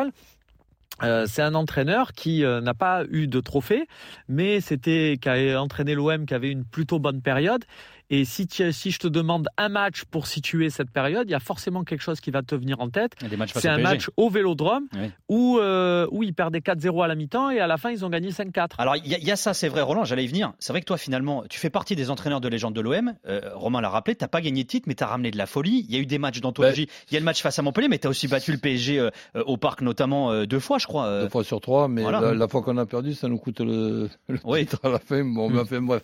Euh, 1.04 1.26
c'est 1.28 1.42
un 1.42 1.56
entraîneur 1.56 2.14
qui 2.14 2.46
euh, 2.46 2.62
n'a 2.62 2.74
pas 2.74 3.04
eu 3.10 3.28
de 3.28 3.40
trophée, 3.42 3.88
mais 4.30 4.62
c'était 4.62 5.18
qui 5.20 5.28
a 5.28 5.62
entraîné 5.62 5.94
l'OM, 5.94 6.26
qui 6.26 6.34
avait 6.34 6.52
une 6.52 6.64
plutôt 6.64 7.00
bonne 7.00 7.22
période. 7.22 7.66
Et 8.10 8.24
si, 8.26 8.48
je 8.52 9.00
te 9.00 9.08
demande 9.08 9.48
un 9.58 9.70
match 9.70 10.04
pour 10.06 10.28
situer 10.28 10.70
cette 10.70 10.92
période, 10.92 11.28
il 11.28 11.32
y 11.32 11.36
a 11.36 11.40
forcément 11.40 11.84
quelque 11.84 12.02
chose 12.02 12.20
qui 12.20 12.30
va 12.32 12.44
te 12.44 12.54
venir 12.54 12.80
en 12.80 12.90
tête. 12.90 13.14
C'est 13.20 13.68
un 13.68 13.76
PSG. 13.78 13.82
match 13.82 14.10
au 14.18 14.30
Vélodrome 14.30 14.84
Oui. 14.94 15.10
où, 15.28 15.58
euh, 15.60 16.08
où 16.12 16.22
ils 16.24 16.34
perdaient 16.34 16.60
4-0 16.62 17.04
à 17.04 17.08
la 17.08 17.16
mi-temps 17.16 17.50
et 17.50 17.60
à 17.60 17.68
la 17.68 17.78
fin 17.78 17.90
ils 17.92 18.06
ont 18.06 18.10
gagné 18.10 18.30
5-4. 18.32 18.76
Alors 18.80 18.96
il 18.96 19.08
y, 19.08 19.16
a- 19.16 19.18
il 19.18 19.24
y 19.26 19.32
a 19.32 19.36
ça, 19.36 19.54
c'est 19.56 19.68
vrai, 19.70 19.82
Roland, 19.82 20.04
j'allais 20.06 20.24
y 20.24 20.28
venir. 20.28 20.54
C'est 20.60 20.72
vrai 20.74 20.82
que 20.82 20.86
toi, 20.86 20.98
finalement, 20.98 21.44
tu 21.50 21.60
fais 21.60 21.70
partie 21.72 21.96
des 21.96 22.10
entraîneurs 22.12 22.42
de 22.42 22.48
légende 22.48 22.76
de 22.76 22.82
l'OM. 22.82 23.14
Euh, 23.28 23.42
Romain 23.56 23.82
l'a 23.82 23.90
rappelé, 23.90 24.16
t'as 24.16 24.28
pas 24.28 24.42
gagné 24.42 24.64
de 24.64 24.68
titre, 24.68 24.88
mais 24.88 24.96
t'as 24.96 25.08
ramené 25.08 25.32
de 25.32 25.38
la 25.38 25.46
folie. 25.48 25.86
Il 25.90 25.96
y 25.96 25.98
a 25.98 26.02
eu 26.02 26.06
des 26.06 26.20
matchs 26.20 26.42
d'anthologie. 26.42 26.88
Il 27.10 27.14
y 27.14 27.18
a 27.18 27.20
le 27.20 27.26
match 27.26 27.42
face 27.42 27.58
à 27.58 27.62
Montpellier, 27.64 27.88
mais 27.88 27.98
t'as 27.98 28.10
aussi 28.10 28.28
battu 28.28 28.52
le 28.52 28.58
PSG 28.60 29.00
euh, 29.00 29.10
euh, 29.36 29.44
au 29.46 29.58
parc, 29.58 29.82
notamment 29.82 30.32
euh, 30.32 30.46
deux 30.46 30.60
fois, 30.60 30.78
je 30.78 30.86
crois. 30.86 31.06
euh. 31.06 31.24
Deux 31.24 31.30
fois 31.30 31.44
sur 31.44 31.60
trois, 31.60 31.88
mais 31.88 32.04
Voilà. 32.04 32.22
la, 32.22 32.34
la 32.36 32.48
fois 32.48 32.62
qu'on 32.62 32.78
a 32.78 32.86
perdu, 32.86 33.14
ça 33.14 33.28
nous 33.28 33.38
coûte 33.40 33.62
le, 33.62 34.10
le 34.28 34.40
Oui. 34.44 34.60
titre 34.66 34.80
à 34.84 34.90
la 34.90 35.00
fin. 35.00 35.24
Bon, 35.24 35.50
mais 35.50 35.56
Mm. 35.56 35.60
enfin, 35.62 35.82
bref. 35.82 36.04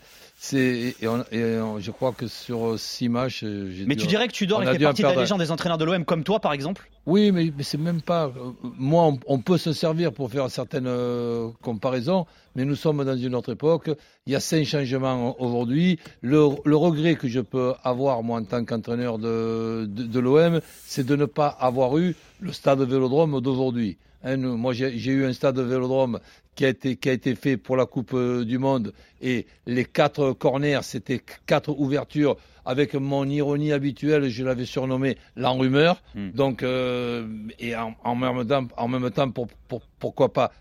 Et, 0.53 0.95
on- 1.07 1.23
et 1.31 1.59
on- 1.59 1.79
je 1.91 1.95
crois 1.97 2.13
que 2.13 2.27
sur 2.27 2.79
six 2.79 3.09
matchs, 3.09 3.43
euh, 3.43 3.69
j'ai 3.71 3.85
Mais 3.85 3.95
dû- 3.95 4.01
tu 4.01 4.07
dirais 4.07 4.27
que 4.27 4.33
Tudor 4.33 4.59
on 4.59 4.61
il 4.61 4.67
a 4.67 4.71
fait 4.73 4.79
partie 4.79 5.01
de 5.03 5.07
la 5.07 5.15
légende 5.15 5.39
des 5.39 5.51
entraîneurs 5.51 5.77
de 5.77 5.85
l'OM, 5.85 6.05
comme 6.05 6.23
toi, 6.23 6.39
par 6.39 6.53
exemple? 6.53 6.89
Oui, 7.05 7.31
mais, 7.31 7.51
mais 7.55 7.63
c'est 7.63 7.77
même 7.77 8.01
pas. 8.01 8.25
euh, 8.27 8.51
Moi, 8.77 9.03
on, 9.03 9.19
on 9.27 9.39
peut 9.39 9.57
se 9.57 9.73
servir 9.73 10.13
pour 10.13 10.29
faire 10.31 10.49
certaines 10.49 10.87
euh, 10.87 11.49
comparaisons, 11.61 12.25
mais 12.55 12.63
nous 12.63 12.75
sommes 12.75 13.03
dans 13.03 13.17
une 13.17 13.35
autre 13.35 13.51
époque. 13.51 13.89
Il 14.25 14.33
y 14.33 14.35
a 14.35 14.39
cinq 14.39 14.65
changements 14.65 15.35
aujourd'hui. 15.41 15.99
Le, 16.21 16.47
le 16.63 16.75
regret 16.75 17.15
que 17.15 17.27
je 17.27 17.39
peux 17.41 17.73
avoir, 17.83 18.23
moi, 18.23 18.39
en 18.39 18.43
tant 18.45 18.63
qu'entraîneur 18.63 19.17
de, 19.17 19.85
de, 19.89 20.03
de 20.03 20.19
l'OM, 20.19 20.61
c'est 20.85 21.05
de 21.05 21.15
ne 21.15 21.25
pas 21.25 21.47
avoir 21.47 21.97
eu 21.97 22.15
le 22.39 22.51
stade 22.53 22.81
Vélodrome 22.81 23.41
d'aujourd'hui. 23.41 23.97
Hein, 24.23 24.37
moi, 24.37 24.73
j'ai 24.73 25.11
eu 25.11 25.25
un 25.25 25.33
stade 25.33 25.59
Vélodrome 25.59 26.19
qui 26.55 26.65
a 26.65 26.69
été 26.69 26.95
qui 26.95 27.09
a 27.09 27.13
été 27.13 27.35
fait 27.35 27.57
pour 27.57 27.77
la 27.77 27.85
Coupe 27.85 28.13
euh, 28.13 28.45
du 28.45 28.57
Monde. 28.57 28.93
Et 29.21 29.47
les 29.65 29.85
quatre 29.85 30.33
corners, 30.33 30.81
c'était 30.83 31.21
quatre 31.45 31.69
ouvertures 31.77 32.37
avec 32.65 32.93
mon 32.95 33.25
ironie 33.25 33.71
habituelle, 33.71 34.29
je 34.29 34.43
l'avais 34.43 34.65
surnommé 34.65 35.17
l'enrumeur. 35.35 36.01
Hmm. 36.15 36.31
Donc, 36.31 36.63
euh, 36.63 37.25
et 37.59 37.75
en, 37.75 37.95
en 38.03 38.15
même 38.15 38.45
temps, 38.45 38.67
en 38.77 38.87
même 38.87 39.09
temps 39.11 39.29
pour, 39.31 39.47
pour- 39.67 39.81
pourquoi 39.99 40.33
pas 40.33 40.51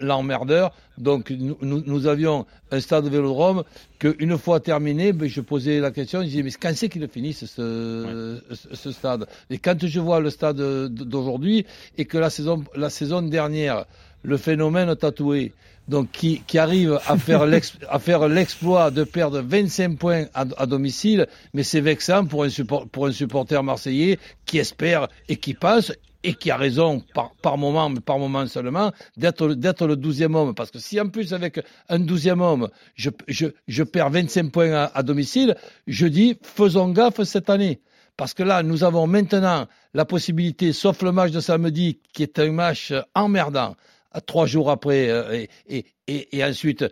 l'emmerdeur. 0.00 0.72
Donc, 0.98 1.30
nous, 1.30 2.06
avions 2.06 2.46
un 2.70 2.80
stade 2.80 3.08
Vélodrome 3.08 3.64
que 3.98 4.14
une 4.20 4.38
fois 4.38 4.60
terminé, 4.60 5.12
ben, 5.12 5.28
je 5.28 5.40
posais 5.40 5.80
la 5.80 5.90
question, 5.90 6.20
je 6.20 6.26
disais, 6.26 6.42
mais 6.42 6.50
quand 6.52 6.72
c'est 6.74 6.88
qu'il 6.88 7.02
ce, 7.32 8.40
ce, 8.52 8.74
ce 8.74 8.92
stade? 8.92 9.26
Et 9.50 9.58
quand 9.58 9.84
je 9.84 10.00
vois 10.00 10.20
le 10.20 10.30
stade 10.30 10.56
d'aujourd'hui 10.88 11.66
et 11.98 12.04
que 12.04 12.18
la 12.18 12.30
saison, 12.30 12.64
la 12.76 12.88
saison 12.88 13.22
dernière, 13.22 13.84
le 14.22 14.36
phénomène 14.36 14.94
tatoué, 14.96 15.52
donc 15.88 16.10
qui, 16.12 16.40
qui 16.46 16.58
arrive 16.58 16.98
à 17.06 17.16
faire 17.18 17.46
l'ex- 17.52 17.76
à 17.88 17.98
faire 17.98 18.26
l'exploit 18.28 18.90
de 18.90 19.04
perdre 19.04 19.40
25 19.40 19.98
points 19.98 20.24
à, 20.34 20.44
à 20.56 20.66
domicile, 20.66 21.26
mais 21.52 21.62
c'est 21.62 21.80
vexant 21.80 22.24
pour 22.26 22.44
un, 22.44 22.48
support, 22.48 22.88
pour 22.88 23.06
un 23.06 23.12
supporter 23.12 23.62
marseillais 23.62 24.18
qui 24.46 24.58
espère 24.58 25.08
et 25.28 25.36
qui 25.36 25.54
pense 25.54 25.92
et 26.26 26.32
qui 26.32 26.50
a 26.50 26.56
raison 26.56 27.02
par, 27.12 27.32
par 27.42 27.58
moment, 27.58 27.90
mais 27.90 28.00
par 28.00 28.18
moment 28.18 28.46
seulement, 28.46 28.92
d'être 29.18 29.46
le 29.86 29.94
douzième 29.96 30.34
homme. 30.34 30.54
Parce 30.54 30.70
que 30.70 30.78
si 30.78 30.98
en 30.98 31.08
plus 31.10 31.34
avec 31.34 31.60
un 31.90 31.98
douzième 31.98 32.40
homme, 32.40 32.70
je, 32.94 33.10
je, 33.28 33.46
je 33.68 33.82
perds 33.82 34.08
25 34.08 34.50
points 34.50 34.72
à, 34.72 34.90
à 34.94 35.02
domicile, 35.02 35.54
je 35.86 36.06
dis 36.06 36.38
faisons 36.42 36.88
gaffe 36.88 37.22
cette 37.24 37.50
année. 37.50 37.80
Parce 38.16 38.32
que 38.32 38.42
là, 38.42 38.62
nous 38.62 38.84
avons 38.84 39.06
maintenant 39.06 39.66
la 39.92 40.04
possibilité, 40.06 40.72
sauf 40.72 41.02
le 41.02 41.12
match 41.12 41.30
de 41.32 41.40
samedi, 41.40 41.98
qui 42.14 42.22
est 42.22 42.38
un 42.38 42.52
match 42.52 42.92
emmerdant, 43.14 43.76
trois 44.20 44.46
jours 44.46 44.70
après, 44.70 45.08
euh, 45.10 45.32
et, 45.34 45.48
et, 45.68 45.86
et, 46.08 46.38
et 46.38 46.44
ensuite 46.44 46.84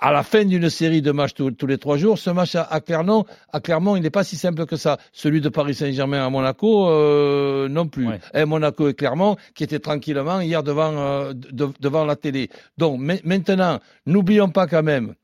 à 0.00 0.12
la 0.12 0.22
fin 0.22 0.44
d'une 0.46 0.70
série 0.70 1.02
de 1.02 1.10
matchs 1.10 1.34
tous, 1.34 1.50
tous 1.50 1.66
les 1.66 1.76
trois 1.76 1.96
jours, 1.98 2.16
ce 2.18 2.30
match 2.30 2.54
à, 2.54 2.62
à 2.62 2.80
Clermont, 2.80 3.26
à 3.52 3.60
Clermont, 3.60 3.96
il 3.96 4.02
n'est 4.02 4.08
pas 4.10 4.24
si 4.24 4.36
simple 4.36 4.64
que 4.64 4.76
ça. 4.76 4.96
Celui 5.12 5.40
de 5.42 5.48
Paris 5.50 5.74
Saint-Germain 5.74 6.24
à 6.24 6.30
Monaco, 6.30 6.88
euh, 6.88 7.68
non 7.68 7.86
plus. 7.86 8.06
Ouais. 8.08 8.20
Et 8.32 8.44
Monaco 8.46 8.88
et 8.88 8.94
Clermont, 8.94 9.36
qui 9.54 9.62
étaient 9.64 9.78
tranquillement 9.80 10.40
hier 10.40 10.62
devant, 10.62 10.92
euh, 10.96 11.32
de- 11.34 11.68
devant 11.80 12.04
la 12.06 12.16
télé. 12.16 12.48
Donc 12.78 12.98
ma- 12.98 13.14
maintenant, 13.24 13.78
n'oublions 14.06 14.48
pas 14.48 14.66
quand 14.66 14.82
même 14.82 15.14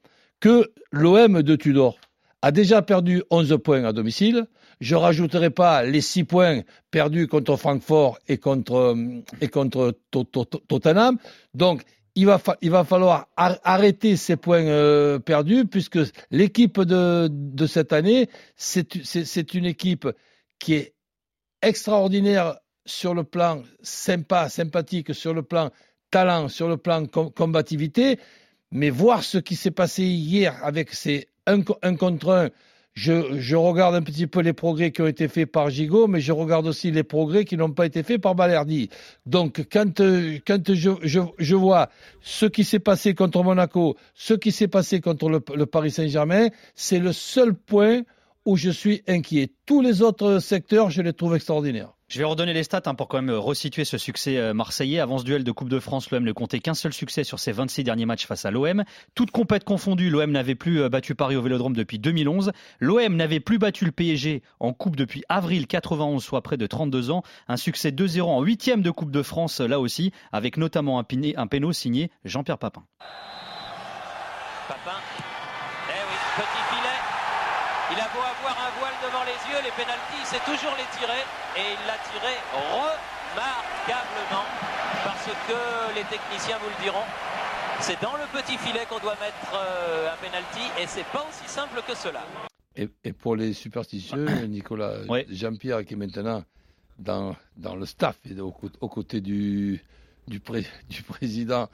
que 0.40 0.70
l'OM 0.92 1.42
de 1.42 1.56
Tudor 1.56 1.96
a 2.42 2.50
déjà 2.50 2.82
perdu 2.82 3.22
11 3.30 3.56
points 3.64 3.84
à 3.84 3.92
domicile. 3.94 4.46
Je 4.80 4.94
rajouterai 4.94 5.50
pas 5.50 5.82
les 5.82 6.00
6 6.00 6.24
points 6.24 6.62
perdus 6.90 7.28
contre 7.28 7.56
Francfort 7.56 8.18
et 8.28 8.38
contre, 8.38 8.96
euh, 9.74 9.92
Tottenham. 10.68 11.18
Donc, 11.54 11.82
il 12.14 12.24
va, 12.26 12.38
falloir 12.38 13.28
ar- 13.36 13.58
arrêter 13.62 14.16
ces 14.16 14.36
points 14.36 14.64
euh, 14.64 15.18
perdus 15.18 15.66
puisque 15.66 15.98
l'équipe 16.30 16.80
de, 16.80 17.28
de 17.30 17.66
cette 17.66 17.92
année, 17.92 18.28
c'est 18.56 19.54
une 19.54 19.66
équipe 19.66 20.08
qui 20.58 20.74
est 20.74 20.94
extraordinaire 21.62 22.56
sur 22.86 23.14
le 23.14 23.24
plan 23.24 23.62
sympa, 23.82 24.48
sympathique, 24.48 25.14
sur 25.14 25.34
le 25.34 25.42
plan 25.42 25.70
talent, 26.10 26.48
sur 26.48 26.68
le 26.68 26.76
plan 26.76 27.04
com- 27.06 27.30
combativité. 27.32 28.18
Mais 28.72 28.90
voir 28.90 29.22
ce 29.22 29.38
qui 29.38 29.54
s'est 29.56 29.70
passé 29.70 30.04
hier 30.04 30.58
avec 30.64 30.92
ces 30.92 31.28
1 31.46 31.62
contre 31.96 32.30
1, 32.32 32.48
je, 32.96 33.38
je 33.38 33.56
regarde 33.56 33.94
un 33.94 34.00
petit 34.00 34.26
peu 34.26 34.40
les 34.40 34.54
progrès 34.54 34.90
qui 34.90 35.02
ont 35.02 35.06
été 35.06 35.28
faits 35.28 35.52
par 35.52 35.68
Gigot, 35.68 36.06
mais 36.06 36.20
je 36.20 36.32
regarde 36.32 36.66
aussi 36.66 36.90
les 36.90 37.02
progrès 37.02 37.44
qui 37.44 37.58
n'ont 37.58 37.70
pas 37.70 37.84
été 37.84 38.02
faits 38.02 38.22
par 38.22 38.34
Balerdi. 38.34 38.88
Donc, 39.26 39.66
quand, 39.70 40.00
euh, 40.00 40.38
quand 40.46 40.72
je, 40.72 40.90
je, 41.02 41.20
je 41.36 41.54
vois 41.54 41.90
ce 42.22 42.46
qui 42.46 42.64
s'est 42.64 42.78
passé 42.78 43.14
contre 43.14 43.42
Monaco, 43.42 43.96
ce 44.14 44.32
qui 44.32 44.50
s'est 44.50 44.66
passé 44.66 45.02
contre 45.02 45.28
le, 45.28 45.42
le 45.54 45.66
Paris 45.66 45.90
Saint-Germain, 45.90 46.48
c'est 46.74 46.98
le 46.98 47.12
seul 47.12 47.54
point 47.54 48.00
où 48.46 48.56
je 48.56 48.70
suis 48.70 49.02
inquiet. 49.06 49.52
Tous 49.66 49.82
les 49.82 50.00
autres 50.00 50.38
secteurs, 50.38 50.90
je 50.90 51.02
les 51.02 51.12
trouve 51.12 51.34
extraordinaires. 51.34 51.96
Je 52.08 52.20
vais 52.20 52.24
redonner 52.24 52.52
les 52.52 52.62
stats 52.62 52.82
hein, 52.86 52.94
pour 52.94 53.08
quand 53.08 53.16
même 53.16 53.34
euh, 53.34 53.38
resituer 53.40 53.84
ce 53.84 53.98
succès 53.98 54.36
euh, 54.36 54.54
marseillais. 54.54 55.00
Avant 55.00 55.18
ce 55.18 55.24
duel 55.24 55.42
de 55.42 55.50
Coupe 55.50 55.68
de 55.68 55.80
France, 55.80 56.12
l'OM 56.12 56.22
ne 56.22 56.30
comptait 56.30 56.60
qu'un 56.60 56.74
seul 56.74 56.92
succès 56.92 57.24
sur 57.24 57.40
ses 57.40 57.50
26 57.50 57.82
derniers 57.82 58.06
matchs 58.06 58.26
face 58.26 58.44
à 58.44 58.52
l'OM. 58.52 58.84
Toute 59.16 59.32
compète 59.32 59.64
confondue, 59.64 60.08
l'OM 60.08 60.30
n'avait 60.30 60.54
plus 60.54 60.82
euh, 60.82 60.88
battu 60.88 61.16
Paris 61.16 61.34
au 61.34 61.42
Vélodrome 61.42 61.74
depuis 61.74 61.98
2011. 61.98 62.52
L'OM 62.78 63.16
n'avait 63.16 63.40
plus 63.40 63.58
battu 63.58 63.84
le 63.84 63.90
PSG 63.90 64.42
en 64.60 64.72
Coupe 64.72 64.94
depuis 64.94 65.24
avril 65.28 65.66
91, 65.66 66.22
soit 66.22 66.42
près 66.42 66.56
de 66.56 66.66
32 66.68 67.10
ans. 67.10 67.24
Un 67.48 67.56
succès 67.56 67.90
2-0 67.90 68.22
en 68.22 68.40
huitième 68.40 68.82
de 68.82 68.92
Coupe 68.92 69.10
de 69.10 69.22
France, 69.22 69.58
là 69.58 69.80
aussi, 69.80 70.12
avec 70.30 70.58
notamment 70.58 71.00
un, 71.00 71.04
un 71.36 71.46
péno 71.48 71.72
signé 71.72 72.12
Jean-Pierre 72.24 72.58
Papin. 72.58 72.84
Papin. 74.68 74.98
Eh 75.88 75.92
oui, 75.92 76.16
petit 76.36 76.62
filet. 76.70 76.98
Il 77.90 77.98
a 77.98 78.08
beau 78.14 78.22
avoir 78.22 78.54
un 78.66 78.70
voile 78.78 78.94
les 79.62 79.72
pénalties, 79.72 80.18
il 80.20 80.26
sait 80.26 80.44
toujours 80.44 80.74
les 80.76 80.88
tirer. 80.98 81.22
Et 81.56 81.64
il 81.74 81.80
l'a 81.86 81.98
tiré 82.10 82.34
remarquablement. 83.36 84.44
Parce 85.04 85.26
que 85.26 85.94
les 85.94 86.04
techniciens 86.04 86.58
vous 86.58 86.68
le 86.68 86.82
diront. 86.82 87.04
C'est 87.80 88.00
dans 88.00 88.16
le 88.16 88.24
petit 88.32 88.56
filet 88.58 88.86
qu'on 88.88 88.98
doit 88.98 89.16
mettre 89.20 89.52
euh, 89.54 90.10
un 90.12 90.16
pénalty 90.16 90.60
et 90.80 90.86
c'est 90.86 91.04
pas 91.06 91.26
aussi 91.28 91.46
simple 91.46 91.82
que 91.86 91.94
cela. 91.94 92.24
Et, 92.74 92.88
et 93.04 93.12
pour 93.12 93.36
les 93.36 93.52
superstitieux, 93.52 94.24
Nicolas, 94.48 94.94
Jean-Pierre 95.30 95.84
qui 95.84 95.92
est 95.94 95.96
maintenant 95.96 96.42
dans, 96.98 97.36
dans 97.56 97.76
le 97.76 97.84
staff 97.84 98.16
et 98.30 98.40
au, 98.40 98.50
cô- 98.50 98.70
aux 98.80 98.88
côtés 98.88 99.20
du, 99.20 99.82
du, 100.26 100.40
pré- 100.40 100.66
du 100.88 101.02
président 101.02 101.68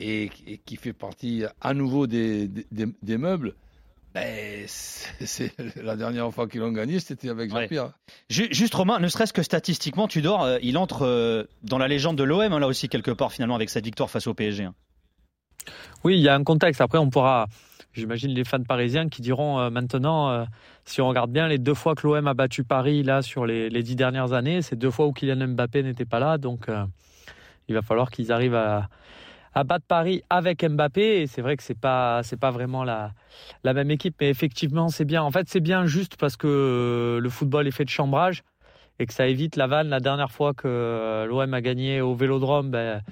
et, 0.00 0.28
et 0.46 0.58
qui 0.58 0.74
fait 0.76 0.92
partie 0.92 1.44
à 1.60 1.72
nouveau 1.72 2.08
des, 2.08 2.48
des, 2.48 2.66
des- 2.72 2.92
des 3.02 3.16
meubles, 3.18 3.54
ben, 4.14 4.64
c'est 4.66 5.52
la 5.82 5.96
dernière 5.96 6.32
fois 6.32 6.46
qu'ils 6.48 6.60
l'ont 6.60 6.70
gagné, 6.72 7.00
c'était 7.00 7.28
avec 7.28 7.50
Jean-Pierre. 7.62 7.90
Ju- 8.28 8.48
Juste 8.52 8.74
Romain, 8.74 9.00
ne 9.00 9.08
serait-ce 9.08 9.32
que 9.32 9.42
statistiquement, 9.42 10.06
Tudor, 10.08 10.42
euh, 10.44 10.58
il 10.62 10.78
entre 10.78 11.02
euh, 11.04 11.44
dans 11.62 11.78
la 11.78 11.88
légende 11.88 12.16
de 12.16 12.22
l'OM, 12.24 12.40
hein, 12.52 12.58
là 12.60 12.66
aussi 12.68 12.88
quelque 12.88 13.10
part 13.10 13.32
finalement 13.32 13.56
avec 13.56 13.70
cette 13.70 13.84
victoire 13.84 14.10
face 14.10 14.26
au 14.26 14.34
PSG. 14.34 14.64
hein. 14.64 14.74
Oui, 16.04 16.16
il 16.16 16.22
y 16.22 16.28
a 16.28 16.34
un 16.34 16.44
contexte. 16.44 16.80
Après, 16.80 16.98
on 16.98 17.08
pourra, 17.10 17.46
j'imagine, 17.94 18.30
les 18.30 18.44
fans 18.44 18.62
parisiens 18.62 19.08
qui 19.08 19.22
diront 19.22 19.58
euh, 19.58 19.70
maintenant, 19.70 20.30
euh, 20.30 20.44
si 20.84 21.00
on 21.00 21.08
regarde 21.08 21.30
bien, 21.32 21.48
les 21.48 21.58
deux 21.58 21.74
fois 21.74 21.94
que 21.94 22.06
l'OM 22.06 22.26
a 22.28 22.34
battu 22.34 22.62
Paris 22.64 23.02
là 23.02 23.22
sur 23.22 23.46
les, 23.46 23.70
les 23.70 23.82
dix 23.82 23.96
dernières 23.96 24.32
années, 24.34 24.60
c'est 24.62 24.76
deux 24.76 24.90
fois 24.90 25.06
où 25.06 25.12
Kylian 25.12 25.48
Mbappé 25.48 25.82
n'était 25.82 26.04
pas 26.04 26.18
là. 26.18 26.36
Donc, 26.38 26.68
euh, 26.68 26.84
il 27.68 27.74
va 27.74 27.80
falloir 27.82 28.10
qu'ils 28.10 28.30
arrivent 28.30 28.54
à, 28.54 28.88
à 29.54 29.64
battre 29.64 29.84
Paris 29.86 30.22
avec 30.30 30.64
Mbappé. 30.64 31.22
Et 31.22 31.26
c'est 31.26 31.42
vrai 31.42 31.56
que 31.56 31.62
c'est 31.62 31.78
pas, 31.78 32.22
c'est 32.22 32.38
pas 32.38 32.50
vraiment 32.50 32.84
la, 32.84 33.12
la 33.62 33.72
même 33.74 33.90
équipe, 33.90 34.16
mais 34.20 34.28
effectivement, 34.28 34.88
c'est 34.88 35.04
bien. 35.04 35.22
En 35.22 35.30
fait, 35.30 35.48
c'est 35.48 35.60
bien 35.60 35.86
juste 35.86 36.16
parce 36.16 36.36
que 36.36 36.46
euh, 36.48 37.20
le 37.20 37.28
football 37.30 37.66
est 37.66 37.70
fait 37.70 37.84
de 37.84 37.90
chambrage 37.90 38.42
et 38.98 39.06
que 39.06 39.12
ça 39.12 39.26
évite 39.26 39.56
la 39.56 39.66
vanne. 39.66 39.88
La 39.88 40.00
dernière 40.00 40.30
fois 40.30 40.54
que 40.54 40.68
euh, 40.68 41.26
l'OM 41.26 41.52
a 41.54 41.60
gagné 41.60 42.00
au 42.00 42.14
Vélodrome, 42.14 42.70
ben, 42.70 43.02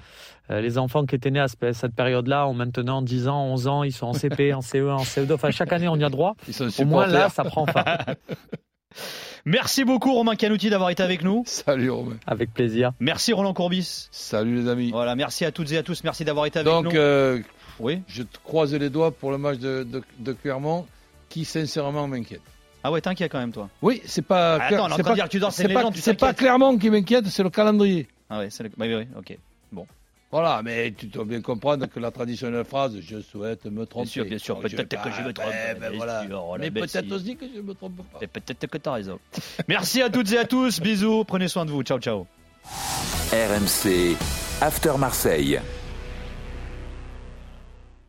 euh, 0.49 0.61
les 0.61 0.77
enfants 0.77 1.05
qui 1.05 1.15
étaient 1.15 1.31
nés 1.31 1.39
à 1.41 1.47
ce- 1.47 1.71
cette 1.73 1.93
période-là 1.95 2.47
ont 2.47 2.53
maintenant 2.53 3.01
10 3.01 3.27
ans, 3.27 3.43
11 3.47 3.67
ans, 3.67 3.83
ils 3.83 3.91
sont 3.91 4.07
en 4.07 4.13
CP, 4.13 4.53
en 4.53 4.61
CE1, 4.61 4.91
en 4.93 5.03
CE2. 5.03 5.33
Enfin, 5.33 5.51
chaque 5.51 5.73
année, 5.73 5.87
on 5.87 5.95
y 5.97 6.03
a 6.03 6.09
droit. 6.09 6.35
Ils 6.47 6.53
sont 6.53 6.69
Au 6.83 6.85
moins, 6.85 7.05
là, 7.07 7.29
ça 7.29 7.43
prend 7.43 7.65
fin. 7.65 7.83
Merci 9.45 9.83
beaucoup 9.83 10.13
Romain 10.13 10.35
Canouti 10.35 10.69
d'avoir 10.69 10.89
été 10.89 11.03
avec 11.03 11.23
nous. 11.23 11.43
Salut 11.45 11.89
Romain. 11.89 12.15
Avec 12.27 12.53
plaisir. 12.53 12.91
Merci 12.99 13.33
Roland 13.33 13.53
Courbis. 13.53 14.07
Salut 14.11 14.55
les 14.63 14.69
amis. 14.69 14.91
Voilà, 14.91 15.15
merci 15.15 15.45
à 15.45 15.51
toutes 15.51 15.71
et 15.71 15.77
à 15.77 15.83
tous. 15.83 16.03
Merci 16.03 16.23
d'avoir 16.25 16.45
été 16.45 16.59
avec 16.59 16.71
Donc, 16.71 16.85
nous. 16.85 16.91
euh, 16.99 17.39
oui. 17.79 18.01
je 18.07 18.23
te 18.23 18.37
croise 18.43 18.73
les 18.73 18.89
doigts 18.89 19.11
pour 19.11 19.31
le 19.31 19.37
match 19.37 19.57
de, 19.59 19.83
de, 19.83 20.01
de 20.19 20.33
Clermont 20.33 20.85
qui 21.29 21.45
sincèrement 21.45 22.07
m'inquiète. 22.07 22.41
Ah 22.83 22.91
ouais, 22.91 23.01
t'inquiète 23.01 23.31
quand 23.31 23.39
même 23.39 23.53
toi. 23.53 23.69
Oui, 23.81 24.01
c'est 24.05 24.21
pas. 24.21 24.55
Ah, 24.55 24.65
attends, 24.65 24.85
on 24.85 24.89
est 24.89 24.93
en 24.93 25.09
de 25.09 25.15
dire 25.15 25.23
que 25.25 25.29
tu 25.29 25.39
dors, 25.39 25.53
c'est 25.53 25.67
pas, 25.69 25.83
pas. 26.19 26.33
Clermont 26.33 26.77
qui 26.77 26.89
m'inquiète, 26.89 27.25
c'est 27.27 27.43
le 27.43 27.49
calendrier. 27.49 28.07
Ah 28.29 28.39
ouais, 28.39 28.49
c'est 28.49 28.63
le... 28.63 28.69
bah 28.69 28.85
oui, 28.87 28.95
oui, 28.95 29.07
ok. 29.17 29.37
Bon. 29.71 29.87
Voilà, 30.33 30.63
mais 30.63 30.91
tu 30.97 31.05
dois 31.05 31.25
bien 31.25 31.41
comprendre 31.41 31.85
que 31.85 31.99
la 31.99 32.09
traditionnelle 32.09 32.65
phrase 32.65 32.99
je 32.99 33.21
souhaite 33.21 33.65
me 33.65 33.85
tromper. 33.85 34.09
sûr, 34.09 34.25
bien 34.25 34.39
sûr, 34.39 34.59
peut-être 34.59 35.03
que 35.03 35.11
je 35.11 35.21
me 35.21 35.25
ben, 35.25 35.33
trompe, 35.33 35.53
ben, 35.53 35.89
bien 35.91 35.97
voilà. 35.97 36.25
sûr, 36.25 36.43
oh, 36.43 36.55
mais 36.59 36.71
Bessie. 36.71 36.97
peut-être 36.97 37.11
aussi 37.11 37.35
que 37.35 37.45
je 37.55 37.61
me 37.61 37.75
trompe 37.75 37.97
pas. 37.97 38.17
Et 38.19 38.25
peut-être 38.25 38.65
que 38.65 38.79
t'as 38.79 38.93
raison. 38.93 39.19
Merci 39.67 40.01
à 40.01 40.09
toutes 40.09 40.31
et 40.31 40.39
à 40.39 40.45
tous. 40.45 40.81
Bisous. 40.81 41.23
Prenez 41.23 41.47
soin 41.47 41.65
de 41.65 41.69
vous. 41.69 41.83
Ciao, 41.83 41.99
ciao. 41.99 42.25
RMC 43.31 44.17
After 44.59 44.93
Marseille. 44.97 45.59